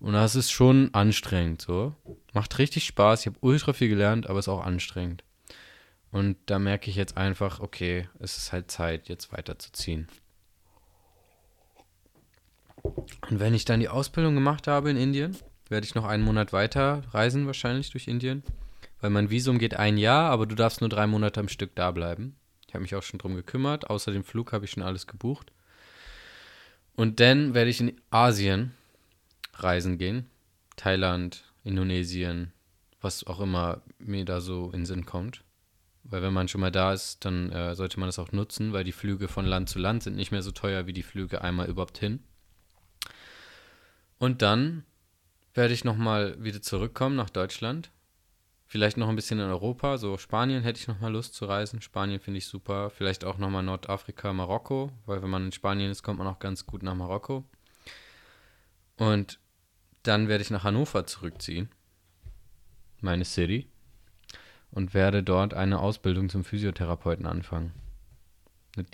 Und 0.00 0.12
das 0.12 0.36
ist 0.36 0.50
schon 0.50 0.92
anstrengend 0.92 1.62
so. 1.62 1.94
Macht 2.32 2.58
richtig 2.58 2.84
Spaß. 2.84 3.20
Ich 3.20 3.26
habe 3.26 3.38
ultra 3.40 3.72
viel 3.72 3.88
gelernt, 3.88 4.28
aber 4.28 4.38
es 4.38 4.46
ist 4.46 4.52
auch 4.52 4.64
anstrengend. 4.64 5.24
Und 6.10 6.36
da 6.46 6.58
merke 6.58 6.90
ich 6.90 6.96
jetzt 6.96 7.16
einfach, 7.16 7.60
okay, 7.60 8.08
es 8.20 8.36
ist 8.36 8.52
halt 8.52 8.70
Zeit, 8.70 9.08
jetzt 9.08 9.32
weiterzuziehen. 9.32 10.08
Und 12.82 13.40
wenn 13.40 13.54
ich 13.54 13.64
dann 13.64 13.80
die 13.80 13.88
Ausbildung 13.88 14.34
gemacht 14.34 14.66
habe 14.68 14.90
in 14.90 14.96
Indien, 14.96 15.36
werde 15.68 15.86
ich 15.86 15.94
noch 15.94 16.04
einen 16.04 16.22
Monat 16.22 16.52
weiter 16.52 17.02
reisen, 17.10 17.46
wahrscheinlich 17.46 17.90
durch 17.90 18.06
Indien. 18.06 18.42
Weil 19.00 19.10
mein 19.10 19.30
Visum 19.30 19.58
geht 19.58 19.74
ein 19.74 19.98
Jahr, 19.98 20.30
aber 20.30 20.46
du 20.46 20.54
darfst 20.54 20.80
nur 20.80 20.88
drei 20.88 21.06
Monate 21.06 21.40
am 21.40 21.48
Stück 21.48 21.74
da 21.74 21.90
bleiben. 21.90 22.36
Ich 22.68 22.74
habe 22.74 22.82
mich 22.82 22.94
auch 22.94 23.02
schon 23.02 23.18
drum 23.18 23.34
gekümmert. 23.34 23.90
Außer 23.90 24.12
dem 24.12 24.24
Flug 24.24 24.52
habe 24.52 24.64
ich 24.64 24.70
schon 24.70 24.82
alles 24.82 25.06
gebucht. 25.06 25.52
Und 26.94 27.20
dann 27.20 27.52
werde 27.54 27.70
ich 27.70 27.80
in 27.80 28.00
Asien 28.10 28.72
reisen 29.62 29.98
gehen. 29.98 30.28
Thailand, 30.76 31.44
Indonesien, 31.64 32.52
was 33.00 33.26
auch 33.26 33.40
immer 33.40 33.82
mir 33.98 34.24
da 34.24 34.40
so 34.40 34.70
in 34.72 34.86
Sinn 34.86 35.06
kommt. 35.06 35.42
Weil 36.04 36.22
wenn 36.22 36.32
man 36.32 36.48
schon 36.48 36.60
mal 36.60 36.70
da 36.70 36.92
ist, 36.92 37.24
dann 37.24 37.50
äh, 37.50 37.74
sollte 37.74 37.98
man 37.98 38.08
das 38.08 38.18
auch 38.18 38.30
nutzen, 38.30 38.72
weil 38.72 38.84
die 38.84 38.92
Flüge 38.92 39.26
von 39.26 39.44
Land 39.44 39.68
zu 39.68 39.78
Land 39.78 40.04
sind 40.04 40.16
nicht 40.16 40.30
mehr 40.30 40.42
so 40.42 40.52
teuer 40.52 40.86
wie 40.86 40.92
die 40.92 41.02
Flüge 41.02 41.42
einmal 41.42 41.68
überhaupt 41.68 41.98
hin. 41.98 42.20
Und 44.18 44.42
dann 44.42 44.84
werde 45.54 45.74
ich 45.74 45.84
nochmal 45.84 46.42
wieder 46.42 46.62
zurückkommen 46.62 47.16
nach 47.16 47.30
Deutschland. 47.30 47.90
Vielleicht 48.68 48.96
noch 48.96 49.08
ein 49.08 49.16
bisschen 49.16 49.38
in 49.38 49.46
Europa, 49.46 49.96
so 49.96 50.18
Spanien 50.18 50.62
hätte 50.62 50.80
ich 50.80 50.88
nochmal 50.88 51.12
Lust 51.12 51.34
zu 51.34 51.44
reisen. 51.44 51.80
Spanien 51.80 52.20
finde 52.20 52.38
ich 52.38 52.46
super. 52.46 52.90
Vielleicht 52.90 53.24
auch 53.24 53.38
nochmal 53.38 53.62
Nordafrika, 53.62 54.32
Marokko, 54.32 54.90
weil 55.06 55.22
wenn 55.22 55.30
man 55.30 55.46
in 55.46 55.52
Spanien 55.52 55.90
ist, 55.90 56.02
kommt 56.02 56.18
man 56.18 56.26
auch 56.26 56.40
ganz 56.40 56.66
gut 56.66 56.82
nach 56.82 56.94
Marokko. 56.94 57.44
Und 58.96 59.38
dann 60.06 60.28
werde 60.28 60.42
ich 60.42 60.50
nach 60.50 60.64
Hannover 60.64 61.06
zurückziehen, 61.06 61.68
meine 63.00 63.24
City, 63.24 63.68
und 64.70 64.94
werde 64.94 65.22
dort 65.22 65.54
eine 65.54 65.78
Ausbildung 65.78 66.28
zum 66.28 66.44
Physiotherapeuten 66.44 67.26
anfangen, 67.26 67.72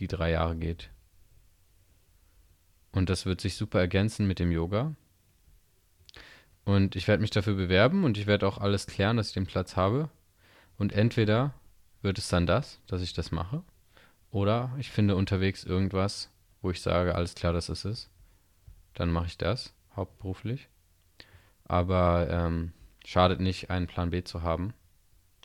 die 0.00 0.06
drei 0.06 0.30
Jahre 0.30 0.56
geht. 0.56 0.90
Und 2.92 3.08
das 3.08 3.26
wird 3.26 3.40
sich 3.40 3.56
super 3.56 3.80
ergänzen 3.80 4.26
mit 4.26 4.38
dem 4.38 4.52
Yoga. 4.52 4.94
Und 6.64 6.94
ich 6.94 7.08
werde 7.08 7.22
mich 7.22 7.30
dafür 7.30 7.54
bewerben 7.54 8.04
und 8.04 8.18
ich 8.18 8.26
werde 8.26 8.46
auch 8.46 8.58
alles 8.58 8.86
klären, 8.86 9.16
dass 9.16 9.28
ich 9.28 9.34
den 9.34 9.46
Platz 9.46 9.76
habe. 9.76 10.10
Und 10.78 10.92
entweder 10.92 11.54
wird 12.02 12.18
es 12.18 12.28
dann 12.28 12.46
das, 12.46 12.80
dass 12.86 13.02
ich 13.02 13.12
das 13.12 13.32
mache, 13.32 13.62
oder 14.30 14.74
ich 14.78 14.90
finde 14.90 15.16
unterwegs 15.16 15.64
irgendwas, 15.64 16.30
wo 16.62 16.70
ich 16.70 16.80
sage, 16.80 17.14
alles 17.14 17.34
klar, 17.34 17.52
dass 17.52 17.68
es 17.68 17.84
ist. 17.84 18.10
Dann 18.94 19.10
mache 19.10 19.26
ich 19.26 19.38
das, 19.38 19.74
hauptberuflich. 19.94 20.68
Aber 21.72 22.28
ähm, 22.28 22.74
schadet 23.02 23.40
nicht, 23.40 23.70
einen 23.70 23.86
Plan 23.86 24.10
B 24.10 24.22
zu 24.22 24.42
haben 24.42 24.74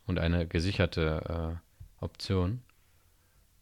und 0.07 0.19
eine 0.19 0.45
gesicherte 0.45 1.61
äh, 2.01 2.03
Option, 2.03 2.63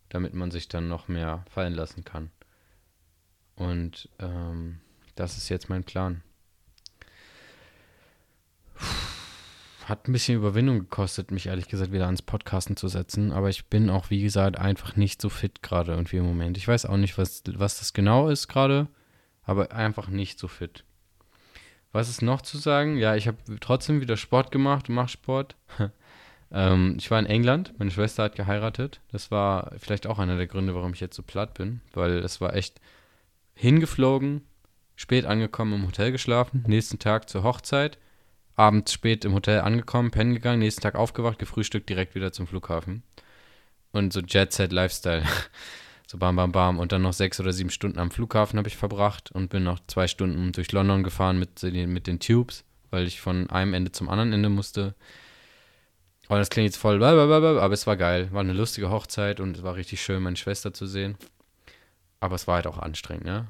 damit 0.09 0.33
man 0.33 0.49
sich 0.49 0.67
dann 0.67 0.87
noch 0.87 1.07
mehr 1.07 1.45
fallen 1.47 1.75
lassen 1.75 2.03
kann. 2.03 2.31
Und 3.55 4.09
ähm, 4.17 4.79
das 5.13 5.37
ist 5.37 5.49
jetzt 5.49 5.69
mein 5.69 5.83
Plan. 5.83 6.23
Hat 9.85 10.07
ein 10.07 10.13
bisschen 10.13 10.37
Überwindung 10.37 10.79
gekostet, 10.79 11.29
mich 11.29 11.45
ehrlich 11.45 11.67
gesagt 11.67 11.91
wieder 11.91 12.07
ans 12.07 12.23
Podcasten 12.23 12.75
zu 12.75 12.87
setzen. 12.87 13.31
Aber 13.31 13.49
ich 13.49 13.67
bin 13.67 13.91
auch, 13.91 14.09
wie 14.09 14.23
gesagt, 14.23 14.57
einfach 14.57 14.95
nicht 14.95 15.21
so 15.21 15.29
fit 15.29 15.61
gerade 15.61 15.91
irgendwie 15.91 16.17
im 16.17 16.25
Moment. 16.25 16.57
Ich 16.57 16.67
weiß 16.67 16.87
auch 16.87 16.97
nicht, 16.97 17.19
was, 17.19 17.43
was 17.45 17.77
das 17.77 17.93
genau 17.93 18.27
ist 18.27 18.47
gerade, 18.47 18.87
aber 19.43 19.71
einfach 19.71 20.07
nicht 20.07 20.39
so 20.39 20.47
fit. 20.47 20.83
Was 21.95 22.09
ist 22.09 22.21
noch 22.21 22.41
zu 22.41 22.57
sagen? 22.57 22.97
Ja, 22.97 23.15
ich 23.15 23.25
habe 23.25 23.37
trotzdem 23.61 24.01
wieder 24.01 24.17
Sport 24.17 24.51
gemacht 24.51 24.89
mache 24.89 25.07
Sport. 25.07 25.55
ähm, 26.51 26.97
ich 26.99 27.09
war 27.09 27.19
in 27.19 27.25
England, 27.25 27.73
meine 27.77 27.89
Schwester 27.89 28.23
hat 28.23 28.35
geheiratet. 28.35 28.99
Das 29.13 29.31
war 29.31 29.71
vielleicht 29.77 30.05
auch 30.05 30.19
einer 30.19 30.35
der 30.35 30.47
Gründe, 30.47 30.75
warum 30.75 30.91
ich 30.91 30.99
jetzt 30.99 31.15
so 31.15 31.23
platt 31.23 31.53
bin, 31.53 31.79
weil 31.93 32.17
es 32.17 32.41
war 32.41 32.53
echt 32.53 32.81
hingeflogen, 33.53 34.41
spät 34.97 35.25
angekommen, 35.25 35.71
im 35.71 35.87
Hotel 35.87 36.11
geschlafen, 36.11 36.65
nächsten 36.67 36.99
Tag 36.99 37.29
zur 37.29 37.43
Hochzeit, 37.43 37.97
abends 38.57 38.91
spät 38.91 39.23
im 39.23 39.33
Hotel 39.33 39.61
angekommen, 39.61 40.11
pennen 40.11 40.33
gegangen, 40.33 40.59
nächsten 40.59 40.81
Tag 40.81 40.95
aufgewacht, 40.95 41.39
gefrühstückt, 41.39 41.87
direkt 41.87 42.13
wieder 42.13 42.33
zum 42.33 42.45
Flughafen. 42.45 43.03
Und 43.93 44.11
so 44.11 44.19
Jet 44.19 44.51
Set 44.51 44.73
Lifestyle. 44.73 45.23
So 46.07 46.17
bam, 46.17 46.35
bam, 46.35 46.51
bam. 46.51 46.79
Und 46.79 46.91
dann 46.91 47.01
noch 47.01 47.13
sechs 47.13 47.39
oder 47.39 47.51
sieben 47.53 47.69
Stunden 47.71 47.99
am 47.99 48.11
Flughafen 48.11 48.57
habe 48.57 48.67
ich 48.67 48.77
verbracht 48.77 49.31
und 49.31 49.49
bin 49.49 49.63
noch 49.63 49.79
zwei 49.87 50.07
Stunden 50.07 50.51
durch 50.51 50.71
London 50.71 51.03
gefahren 51.03 51.39
mit, 51.39 51.63
mit 51.63 52.07
den 52.07 52.19
Tubes, 52.19 52.63
weil 52.91 53.07
ich 53.07 53.21
von 53.21 53.49
einem 53.49 53.73
Ende 53.73 53.91
zum 53.91 54.09
anderen 54.09 54.33
Ende 54.33 54.49
musste. 54.49 54.95
Aber 56.27 56.39
das 56.39 56.49
klingt 56.49 56.65
jetzt 56.65 56.77
voll, 56.77 57.03
aber 57.03 57.71
es 57.71 57.87
war 57.87 57.97
geil. 57.97 58.31
War 58.31 58.41
eine 58.41 58.53
lustige 58.53 58.89
Hochzeit 58.89 59.39
und 59.39 59.57
es 59.57 59.63
war 59.63 59.75
richtig 59.75 60.01
schön, 60.01 60.23
meine 60.23 60.35
Schwester 60.35 60.73
zu 60.73 60.87
sehen. 60.87 61.17
Aber 62.19 62.35
es 62.35 62.47
war 62.47 62.55
halt 62.55 62.67
auch 62.67 62.79
anstrengend, 62.79 63.27
ja. 63.27 63.47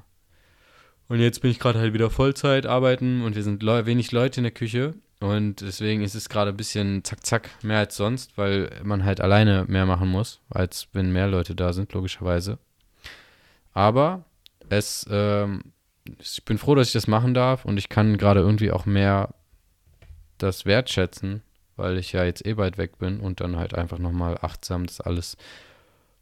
Und 1.08 1.20
jetzt 1.20 1.40
bin 1.40 1.50
ich 1.50 1.58
gerade 1.58 1.78
halt 1.78 1.94
wieder 1.94 2.10
Vollzeit 2.10 2.66
arbeiten 2.66 3.22
und 3.22 3.36
wir 3.36 3.42
sind 3.42 3.62
le 3.62 3.86
wenig 3.86 4.12
Leute 4.12 4.40
in 4.40 4.44
der 4.44 4.52
Küche. 4.52 4.94
Und 5.20 5.62
deswegen 5.62 6.02
ist 6.02 6.14
es 6.14 6.28
gerade 6.28 6.50
ein 6.50 6.56
bisschen 6.56 7.02
zack, 7.04 7.24
zack, 7.24 7.50
mehr 7.62 7.78
als 7.78 7.96
sonst, 7.96 8.36
weil 8.36 8.70
man 8.82 9.04
halt 9.04 9.20
alleine 9.20 9.64
mehr 9.66 9.86
machen 9.86 10.08
muss, 10.08 10.40
als 10.50 10.88
wenn 10.92 11.12
mehr 11.12 11.26
Leute 11.26 11.54
da 11.54 11.72
sind, 11.72 11.92
logischerweise. 11.92 12.58
Aber 13.72 14.24
es, 14.68 15.06
ähm, 15.10 15.62
ich 16.18 16.44
bin 16.44 16.58
froh, 16.58 16.74
dass 16.74 16.88
ich 16.88 16.92
das 16.92 17.06
machen 17.06 17.32
darf 17.32 17.64
und 17.64 17.78
ich 17.78 17.88
kann 17.88 18.18
gerade 18.18 18.40
irgendwie 18.40 18.72
auch 18.72 18.84
mehr 18.84 19.34
das 20.38 20.66
wertschätzen, 20.66 21.42
weil 21.76 21.96
ich 21.96 22.12
ja 22.12 22.24
jetzt 22.24 22.44
eh 22.44 22.54
bald 22.54 22.76
weg 22.76 22.98
bin 22.98 23.20
und 23.20 23.40
dann 23.40 23.56
halt 23.56 23.74
einfach 23.74 23.98
nochmal 23.98 24.38
achtsam 24.42 24.86
das 24.86 25.00
alles 25.00 25.36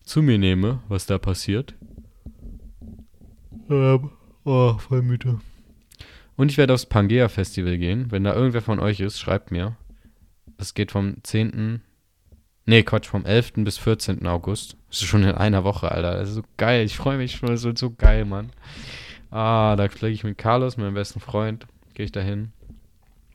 zu 0.04 0.22
mir 0.22 0.38
nehme, 0.38 0.80
was 0.88 1.06
da 1.06 1.18
passiert. 1.18 1.74
Ähm, 3.68 4.10
oh, 4.44 4.78
voll 4.78 5.02
müde. 5.02 5.40
Und 6.36 6.50
ich 6.50 6.58
werde 6.58 6.74
aufs 6.74 6.86
Pangea 6.86 7.28
Festival 7.28 7.78
gehen. 7.78 8.10
Wenn 8.10 8.24
da 8.24 8.34
irgendwer 8.34 8.62
von 8.62 8.80
euch 8.80 9.00
ist, 9.00 9.20
schreibt 9.20 9.50
mir. 9.50 9.76
Das 10.56 10.74
geht 10.74 10.92
vom 10.92 11.16
10. 11.22 11.82
Nee, 12.66 12.82
Quatsch, 12.82 13.06
vom 13.06 13.24
11. 13.24 13.52
bis 13.58 13.78
14. 13.78 14.26
August. 14.26 14.76
Das 14.88 15.02
ist 15.02 15.08
schon 15.08 15.22
in 15.22 15.32
einer 15.32 15.64
Woche, 15.64 15.90
Alter. 15.90 16.16
Das 16.16 16.30
ist 16.30 16.36
so 16.36 16.42
geil. 16.56 16.84
Ich 16.84 16.96
freue 16.96 17.18
mich 17.18 17.32
schon. 17.32 17.50
Das 17.50 17.62
wird 17.62 17.78
so 17.78 17.90
geil, 17.90 18.24
Mann. 18.24 18.50
Ah, 19.30 19.76
da 19.76 19.88
fliege 19.88 20.14
ich 20.14 20.24
mit 20.24 20.38
Carlos, 20.38 20.76
meinem 20.76 20.94
besten 20.94 21.20
Freund. 21.20 21.66
Gehe 21.94 22.06
ich 22.06 22.12
da 22.12 22.20
hin. 22.20 22.52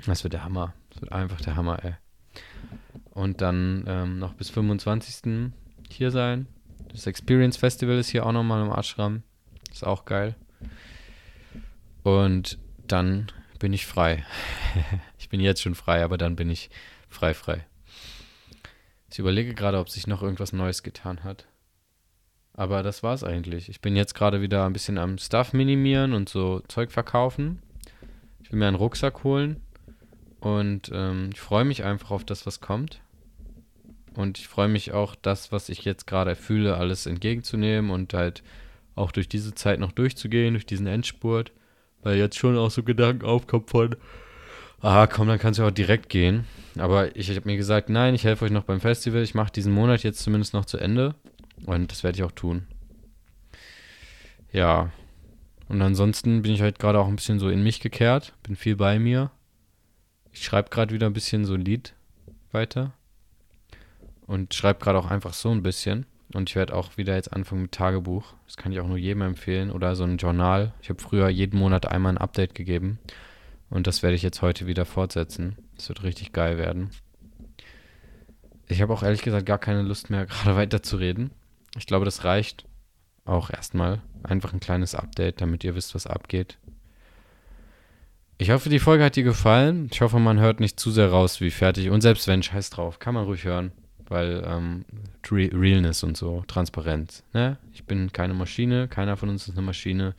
Das 0.05 0.23
wird 0.23 0.33
der 0.33 0.43
Hammer. 0.43 0.73
Das 0.89 1.01
wird 1.01 1.11
einfach 1.11 1.41
der 1.41 1.55
Hammer, 1.55 1.83
ey. 1.83 1.93
Und 3.11 3.41
dann 3.41 3.83
ähm, 3.87 4.19
noch 4.19 4.33
bis 4.33 4.49
25. 4.49 5.51
hier 5.89 6.11
sein. 6.11 6.47
Das 6.91 7.05
Experience 7.05 7.57
Festival 7.57 7.97
ist 7.97 8.09
hier 8.09 8.25
auch 8.25 8.31
nochmal 8.31 8.65
im 8.65 8.71
Ashram. 8.71 9.23
Ist 9.71 9.85
auch 9.85 10.05
geil. 10.05 10.35
Und 12.03 12.57
dann 12.91 13.31
bin 13.59 13.73
ich 13.73 13.85
frei. 13.85 14.25
ich 15.19 15.29
bin 15.29 15.39
jetzt 15.39 15.61
schon 15.61 15.75
frei, 15.75 16.03
aber 16.03 16.17
dann 16.17 16.35
bin 16.35 16.49
ich 16.49 16.69
frei, 17.09 17.33
frei. 17.33 17.65
Ich 19.11 19.19
überlege 19.19 19.53
gerade, 19.53 19.79
ob 19.79 19.89
sich 19.89 20.07
noch 20.07 20.21
irgendwas 20.21 20.53
Neues 20.53 20.83
getan 20.83 21.23
hat. 21.23 21.47
Aber 22.53 22.83
das 22.83 23.03
war's 23.03 23.23
eigentlich. 23.23 23.69
Ich 23.69 23.81
bin 23.81 23.95
jetzt 23.95 24.13
gerade 24.13 24.41
wieder 24.41 24.65
ein 24.65 24.73
bisschen 24.73 24.97
am 24.97 25.17
Stuff 25.17 25.53
minimieren 25.53 26.13
und 26.13 26.29
so 26.29 26.59
Zeug 26.67 26.91
verkaufen. 26.91 27.61
Ich 28.43 28.51
will 28.51 28.59
mir 28.59 28.67
einen 28.67 28.75
Rucksack 28.75 29.23
holen. 29.23 29.61
Und 30.39 30.91
ähm, 30.93 31.31
ich 31.33 31.41
freue 31.41 31.65
mich 31.65 31.83
einfach 31.83 32.11
auf 32.11 32.23
das, 32.23 32.45
was 32.45 32.61
kommt. 32.61 33.01
Und 34.13 34.39
ich 34.39 34.47
freue 34.47 34.67
mich 34.67 34.91
auch, 34.91 35.15
das, 35.15 35.51
was 35.51 35.69
ich 35.69 35.85
jetzt 35.85 36.07
gerade 36.07 36.35
fühle, 36.35 36.77
alles 36.77 37.05
entgegenzunehmen 37.05 37.91
und 37.91 38.13
halt 38.13 38.43
auch 38.95 39.11
durch 39.11 39.29
diese 39.29 39.53
Zeit 39.55 39.79
noch 39.79 39.91
durchzugehen, 39.91 40.53
durch 40.53 40.65
diesen 40.65 40.87
Endspurt. 40.87 41.51
Weil 42.03 42.17
jetzt 42.17 42.37
schon 42.37 42.57
auch 42.57 42.71
so 42.71 42.83
Gedanken 42.83 43.25
aufkommen 43.25 43.67
von, 43.67 43.95
ah 44.81 45.07
komm, 45.07 45.27
dann 45.27 45.39
kannst 45.39 45.59
du 45.59 45.63
auch 45.63 45.71
direkt 45.71 46.09
gehen. 46.09 46.45
Aber 46.77 47.15
ich 47.15 47.29
habe 47.29 47.41
mir 47.45 47.57
gesagt, 47.57 47.89
nein, 47.89 48.15
ich 48.15 48.23
helfe 48.23 48.45
euch 48.45 48.51
noch 48.51 48.63
beim 48.63 48.79
Festival. 48.79 49.21
Ich 49.21 49.35
mache 49.35 49.51
diesen 49.51 49.73
Monat 49.73 50.03
jetzt 50.03 50.21
zumindest 50.21 50.53
noch 50.53 50.65
zu 50.65 50.77
Ende. 50.77 51.15
Und 51.65 51.91
das 51.91 52.03
werde 52.03 52.17
ich 52.17 52.23
auch 52.23 52.31
tun. 52.31 52.67
Ja. 54.51 54.91
Und 55.67 55.81
ansonsten 55.81 56.41
bin 56.41 56.53
ich 56.53 56.61
halt 56.61 56.79
gerade 56.79 56.99
auch 56.99 57.07
ein 57.07 57.15
bisschen 57.15 57.39
so 57.39 57.49
in 57.49 57.63
mich 57.63 57.79
gekehrt. 57.79 58.33
Bin 58.43 58.55
viel 58.55 58.75
bei 58.75 58.97
mir. 58.97 59.31
Ich 60.31 60.43
schreibe 60.43 60.69
gerade 60.69 60.93
wieder 60.93 61.07
ein 61.07 61.13
bisschen 61.13 61.45
so 61.45 61.53
ein 61.53 61.61
Lied 61.61 61.93
weiter. 62.51 62.93
Und 64.25 64.53
schreibe 64.53 64.79
gerade 64.79 64.99
auch 64.99 65.11
einfach 65.11 65.33
so 65.33 65.51
ein 65.51 65.63
bisschen. 65.63 66.05
Und 66.33 66.49
ich 66.49 66.55
werde 66.55 66.75
auch 66.75 66.97
wieder 66.97 67.15
jetzt 67.15 67.33
anfangen 67.33 67.63
mit 67.63 67.71
Tagebuch. 67.71 68.33
Das 68.45 68.55
kann 68.57 68.71
ich 68.71 68.79
auch 68.79 68.87
nur 68.87 68.97
jedem 68.97 69.21
empfehlen. 69.23 69.71
Oder 69.71 69.95
so 69.95 70.03
ein 70.03 70.17
Journal. 70.17 70.73
Ich 70.81 70.89
habe 70.89 71.01
früher 71.01 71.29
jeden 71.29 71.57
Monat 71.57 71.87
einmal 71.87 72.13
ein 72.13 72.17
Update 72.17 72.53
gegeben. 72.53 72.99
Und 73.69 73.87
das 73.87 74.03
werde 74.03 74.15
ich 74.15 74.21
jetzt 74.21 74.41
heute 74.41 74.67
wieder 74.67 74.85
fortsetzen. 74.85 75.57
Das 75.75 75.89
wird 75.89 76.03
richtig 76.03 76.33
geil 76.33 76.57
werden. 76.57 76.91
Ich 78.67 78.81
habe 78.81 78.93
auch 78.93 79.01
ehrlich 79.01 79.23
gesagt 79.23 79.45
gar 79.45 79.57
keine 79.57 79.81
Lust 79.81 80.09
mehr, 80.09 80.25
gerade 80.27 80.55
weiter 80.55 80.83
zu 80.83 80.97
reden. 80.97 81.31
Ich 81.77 81.87
glaube, 81.87 82.05
das 82.05 82.23
reicht. 82.23 82.65
auch 83.25 83.49
erstmal 83.51 84.01
einfach 84.23 84.53
ein 84.53 84.59
kleines 84.59 84.95
Update, 84.95 85.41
damit 85.41 85.63
ihr 85.63 85.75
wisst, 85.75 85.93
was 85.93 86.07
abgeht. 86.07 86.57
Ich 88.39 88.51
hoffe, 88.51 88.69
die 88.69 88.79
Folge 88.79 89.03
hat 89.03 89.15
dir 89.15 89.23
gefallen. 89.23 89.89
Ich 89.91 90.01
hoffe, 90.01 90.17
man 90.17 90.39
hört 90.39 90.59
nicht 90.59 90.79
zu 90.79 90.91
sehr 90.91 91.09
raus, 91.09 91.41
wie 91.41 91.51
fertig. 91.51 91.89
Und 91.89 92.01
selbst 92.01 92.27
wenn, 92.27 92.41
scheiß 92.41 92.69
drauf, 92.69 92.99
kann 92.99 93.13
man 93.13 93.25
ruhig 93.25 93.43
hören. 93.43 93.71
Weil 94.09 94.43
ähm, 94.45 94.85
Realness 95.31 96.03
und 96.03 96.17
so, 96.17 96.43
Transparenz. 96.47 97.23
Ne? 97.33 97.57
Ich 97.73 97.85
bin 97.85 98.11
keine 98.11 98.33
Maschine, 98.33 98.87
keiner 98.87 99.15
von 99.15 99.29
uns 99.29 99.47
ist 99.47 99.55
eine 99.55 99.65
Maschine. 99.65 100.15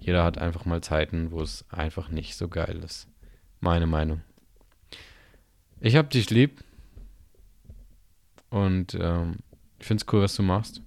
Jeder 0.00 0.24
hat 0.24 0.38
einfach 0.38 0.64
mal 0.64 0.80
Zeiten, 0.80 1.30
wo 1.30 1.42
es 1.42 1.64
einfach 1.70 2.08
nicht 2.08 2.36
so 2.36 2.48
geil 2.48 2.80
ist. 2.84 3.06
Meine 3.60 3.86
Meinung. 3.86 4.22
Ich 5.80 5.96
hab 5.96 6.10
dich 6.10 6.30
lieb. 6.30 6.64
Und 8.50 8.96
ähm, 8.98 9.36
ich 9.78 9.86
find's 9.86 10.06
cool, 10.12 10.22
was 10.22 10.34
du 10.34 10.42
machst. 10.42 10.82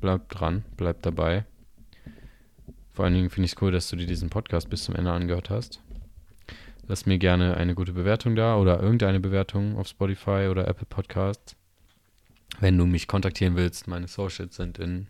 Bleib 0.00 0.28
dran, 0.28 0.64
bleib 0.76 1.02
dabei. 1.02 1.44
Vor 2.92 3.04
allen 3.04 3.14
Dingen 3.14 3.30
finde 3.30 3.46
ich 3.46 3.52
es 3.52 3.62
cool, 3.62 3.72
dass 3.72 3.88
du 3.88 3.96
dir 3.96 4.06
diesen 4.06 4.30
Podcast 4.30 4.68
bis 4.68 4.84
zum 4.84 4.94
Ende 4.94 5.10
angehört 5.10 5.50
hast. 5.50 5.80
Lass 6.88 7.06
mir 7.06 7.18
gerne 7.18 7.56
eine 7.56 7.74
gute 7.74 7.92
Bewertung 7.92 8.36
da 8.36 8.56
oder 8.56 8.80
irgendeine 8.80 9.18
Bewertung 9.18 9.76
auf 9.76 9.88
Spotify 9.88 10.48
oder 10.50 10.68
Apple 10.68 10.86
Podcasts. 10.86 11.56
Wenn 12.60 12.78
du 12.78 12.86
mich 12.86 13.08
kontaktieren 13.08 13.56
willst, 13.56 13.88
meine 13.88 14.06
Socials 14.06 14.56
sind 14.56 14.78
in 14.78 15.08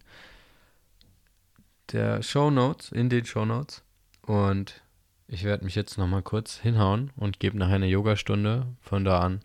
der 1.92 2.22
Show 2.22 2.50
Notes, 2.50 2.92
in 2.92 3.10
den 3.10 3.24
Show 3.24 3.44
Notes. 3.44 3.82
Und 4.22 4.82
ich 5.28 5.44
werde 5.44 5.64
mich 5.64 5.74
jetzt 5.74 5.98
nochmal 5.98 6.22
kurz 6.22 6.58
hinhauen 6.58 7.10
und 7.16 7.40
gebe 7.40 7.58
nachher 7.58 7.76
eine 7.76 7.88
Yogastunde. 7.88 8.66
Von 8.80 9.04
da 9.04 9.20
an 9.20 9.40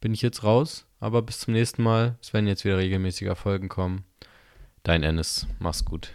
bin 0.00 0.12
ich 0.12 0.22
jetzt 0.22 0.44
raus, 0.44 0.86
aber 1.00 1.22
bis 1.22 1.40
zum 1.40 1.54
nächsten 1.54 1.82
Mal. 1.82 2.16
Es 2.20 2.32
werden 2.32 2.46
jetzt 2.46 2.64
wieder 2.64 2.78
regelmäßiger 2.78 3.36
Folgen 3.36 3.68
kommen. 3.68 4.04
Dein 4.82 5.02
Ennis, 5.02 5.46
mach's 5.58 5.84
gut. 5.84 6.12